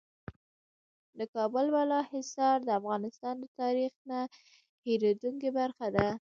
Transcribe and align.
د 1.17 1.19
کابل 1.35 1.65
بالا 1.75 1.99
حصار 2.11 2.57
د 2.63 2.69
افغانستان 2.79 3.35
د 3.39 3.45
تاریخ 3.59 3.93
نه 4.09 4.19
هېرېدونکې 4.85 5.49
برخه 5.59 5.87
ده. 5.95 6.07